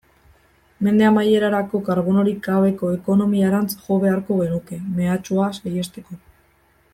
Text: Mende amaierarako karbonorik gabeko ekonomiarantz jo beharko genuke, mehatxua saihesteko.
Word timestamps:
Mende 0.85 1.05
amaierarako 1.09 1.81
karbonorik 1.89 2.39
gabeko 2.47 2.89
ekonomiarantz 2.95 3.71
jo 3.85 3.99
beharko 4.05 4.39
genuke, 4.41 4.79
mehatxua 4.97 5.51
saihesteko. 5.61 6.19